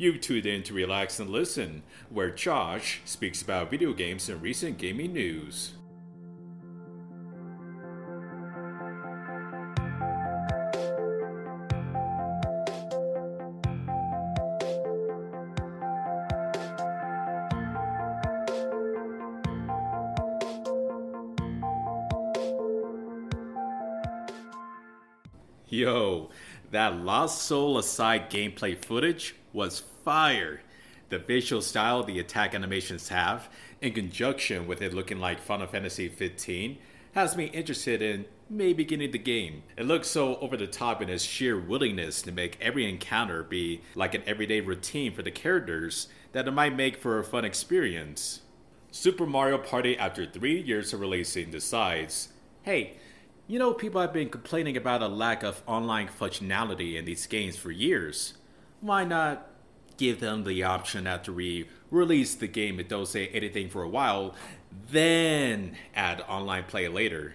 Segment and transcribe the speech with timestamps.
[0.00, 4.78] You've tuned in to Relax and Listen, where Josh speaks about video games and recent
[4.78, 5.72] gaming news.
[25.66, 26.30] Yo,
[26.70, 30.62] that Lost Soul Aside gameplay footage was fire.
[31.08, 33.48] The visual style the attack animations have,
[33.80, 36.78] in conjunction with it looking like Final Fantasy 15,
[37.12, 39.62] has me interested in maybe getting the game.
[39.76, 43.80] It looks so over the top in its sheer willingness to make every encounter be
[43.94, 48.42] like an everyday routine for the characters that it might make for a fun experience.
[48.92, 52.28] Super Mario Party, after three years of releasing, decides
[52.62, 52.94] hey,
[53.46, 57.56] you know, people have been complaining about a lack of online functionality in these games
[57.56, 58.34] for years.
[58.80, 59.49] Why not
[60.00, 63.88] give them the option after we release the game and don't say anything for a
[63.88, 64.34] while,
[64.90, 67.34] then add online play later.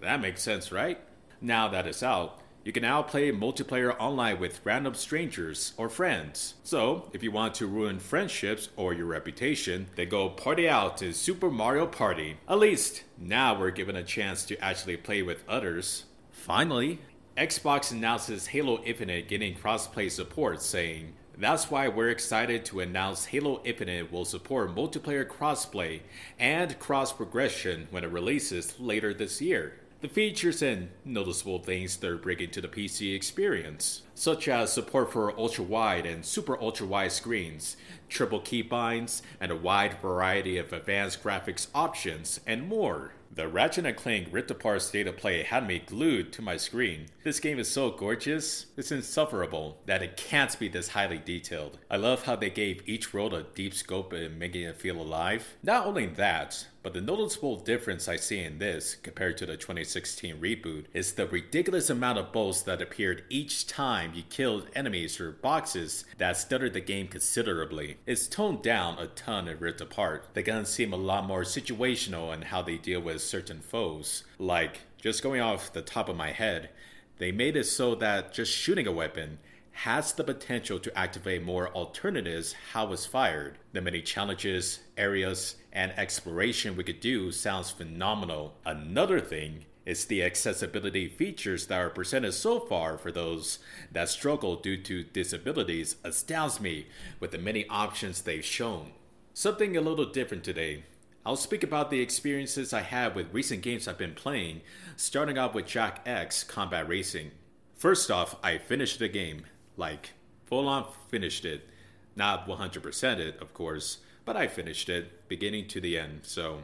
[0.00, 0.98] That makes sense, right?
[1.40, 6.54] Now that it's out, you can now play multiplayer online with random strangers or friends.
[6.64, 11.12] So, if you want to ruin friendships or your reputation, then go party out in
[11.12, 12.38] Super Mario Party.
[12.48, 16.06] At least, now we're given a chance to actually play with others.
[16.32, 16.98] Finally,
[17.36, 23.62] Xbox announces Halo Infinite getting crossplay support, saying, that's why we're excited to announce Halo
[23.64, 26.00] Infinite will support multiplayer crossplay
[26.38, 29.74] and cross progression when it releases later this year.
[30.00, 35.38] The features and noticeable things they're bringing to the PC experience, such as support for
[35.38, 37.76] ultra wide and super ultra wide screens,
[38.08, 43.12] triple keybinds, and a wide variety of advanced graphics options, and more.
[43.32, 47.06] The Ratchet and Clank Rift Apart state of play had me glued to my screen.
[47.22, 51.78] This game is so gorgeous, it's insufferable that it can't be this highly detailed.
[51.88, 55.56] I love how they gave each world a deep scope in making it feel alive.
[55.62, 60.40] Not only that, but the noticeable difference I see in this, compared to the 2016
[60.40, 65.30] reboot, is the ridiculous amount of bolts that appeared each time you killed enemies or
[65.30, 67.98] boxes that stuttered the game considerably.
[68.06, 70.28] It's toned down a ton and ripped apart.
[70.32, 74.24] The guns seem a lot more situational in how they deal with certain foes.
[74.38, 76.70] Like, just going off the top of my head,
[77.18, 79.38] they made it so that just shooting a weapon
[79.72, 83.58] has the potential to activate more alternatives how it's fired.
[83.72, 88.54] The many challenges, areas, and exploration we could do sounds phenomenal.
[88.66, 93.58] Another thing is the accessibility features that are presented so far for those
[93.90, 96.86] that struggle due to disabilities astounds me
[97.18, 98.92] with the many options they've shown.
[99.32, 100.84] Something a little different today.
[101.24, 104.62] I'll speak about the experiences I had with recent games I've been playing,
[104.96, 107.32] starting off with Jak X Combat Racing.
[107.76, 109.44] First off, I finished the game
[109.76, 110.14] like
[110.46, 111.68] full on finished it.
[112.16, 116.20] Not 100% it, of course, but I finished it beginning to the end.
[116.22, 116.60] So,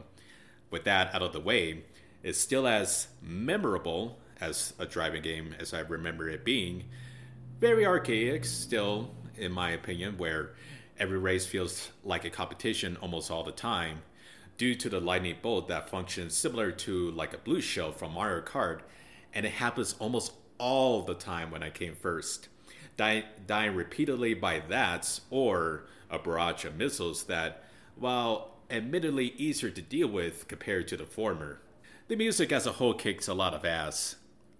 [0.71, 1.83] with that out of the way,
[2.23, 6.85] it's still as memorable as a driving game as I remember it being.
[7.59, 10.55] Very archaic, still, in my opinion, where
[10.99, 14.01] every race feels like a competition almost all the time
[14.57, 18.43] due to the lightning bolt that functions similar to like a blue shell from Mario
[18.43, 18.79] Kart,
[19.33, 22.49] and it happens almost all the time when I came first
[22.97, 27.63] dying, dying repeatedly by that or a barrage of missiles that,
[27.95, 31.61] while admittedly easier to deal with compared to the former,
[32.07, 34.15] the music as a whole kicks a lot of ass.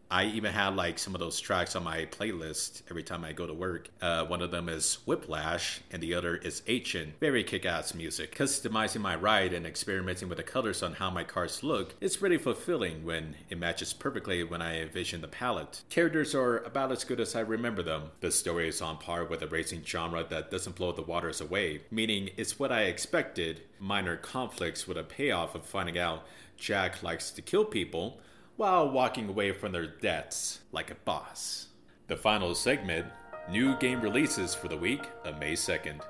[0.09, 3.45] I even have like some of those tracks on my playlist every time I go
[3.45, 3.89] to work.
[4.01, 7.19] Uh, one of them is Whiplash, and the other is Ancient.
[7.19, 8.35] Very kick-ass music.
[8.35, 12.37] Customizing my ride and experimenting with the colors on how my cars look is pretty
[12.37, 15.81] fulfilling when it matches perfectly when I envision the palette.
[15.89, 18.11] Characters are about as good as I remember them.
[18.21, 21.81] The story is on par with a racing genre that doesn't blow the waters away,
[21.91, 23.61] meaning it's what I expected.
[23.79, 26.25] Minor conflicts with a payoff of finding out
[26.57, 28.19] Jak likes to kill people
[28.57, 31.67] while walking away from their debts like a boss.
[32.07, 33.05] The final segment
[33.49, 36.01] new game releases for the week of May 2nd.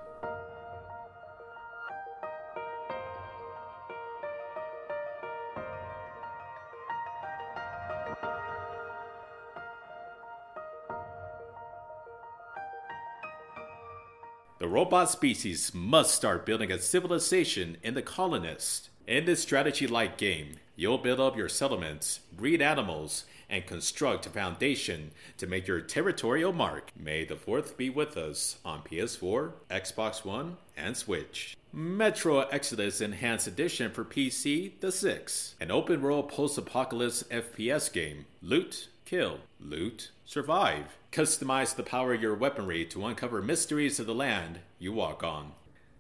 [14.60, 18.90] The robot species must start building a civilization in the colonists.
[19.06, 24.30] In this strategy like game, you'll build up your settlements, breed animals, and construct a
[24.30, 26.92] foundation to make your territorial mark.
[26.98, 31.58] May the 4th be with us on PS4, Xbox One, and Switch.
[31.74, 35.56] Metro Exodus Enhanced Edition for PC, The 6.
[35.60, 38.26] An open world post apocalypse FPS game.
[38.42, 40.98] Loot, kill, loot, survive.
[41.12, 45.54] Customize the power of your weaponry to uncover mysteries of the land you walk on.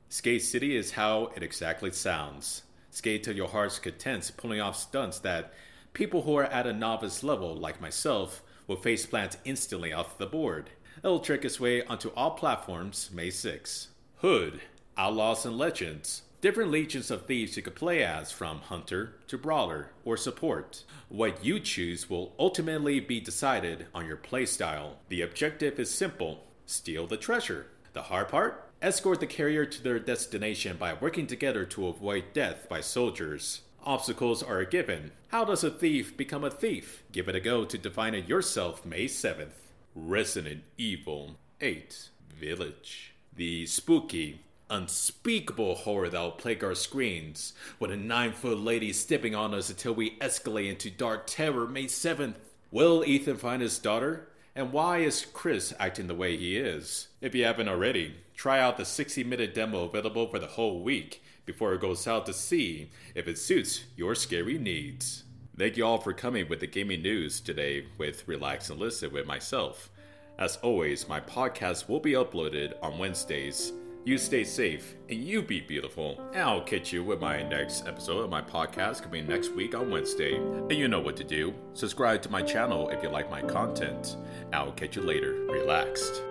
[0.09, 2.63] Skate City is how it exactly sounds.
[2.97, 5.53] Skate till your heart's content, pulling off stunts that
[5.93, 10.25] people who are at a novice level, like myself, will face plant instantly off the
[10.25, 10.71] board.
[11.03, 13.89] It'll trick its way onto all platforms May 6.
[14.21, 14.61] Hood,
[14.97, 16.23] Outlaws and Legends.
[16.41, 20.83] Different legions of thieves you could play as, from hunter to brawler or support.
[21.07, 24.93] What you choose will ultimately be decided on your playstyle.
[25.09, 27.67] The objective is simple steal the treasure.
[27.97, 28.69] The hard part?
[28.79, 33.61] Escort the carrier to their destination by working together to avoid death by soldiers.
[33.83, 35.13] Obstacles are a given.
[35.29, 37.01] How does a thief become a thief?
[37.11, 39.73] Give it a go to define it yourself May 7th.
[39.95, 42.09] Resident Evil 8
[42.39, 43.15] Village.
[43.35, 49.33] The spooky, unspeakable horror that will plague our screens, with a nine foot lady stepping
[49.33, 52.35] on us until we escalate into dark terror May 7th.
[52.69, 54.27] Will Ethan find his daughter?
[54.57, 57.09] And why is Chris acting the way he is?
[57.21, 61.21] If you haven't already, try out the 60 minute demo available for the whole week
[61.45, 65.25] before it goes out to see if it suits your scary needs.
[65.55, 69.27] Thank you all for coming with the gaming news today with Relax and Listen with
[69.27, 69.91] myself.
[70.39, 73.71] As always, my podcast will be uploaded on Wednesdays.
[74.07, 76.25] You stay safe and you be beautiful.
[76.31, 79.91] And I'll catch you with my next episode of my podcast coming next week on
[79.91, 80.37] Wednesday.
[80.37, 81.53] And you know what to do.
[81.73, 84.15] Subscribe to my channel if you like my content.
[84.53, 85.33] I'll catch you later.
[85.49, 86.21] Relaxed.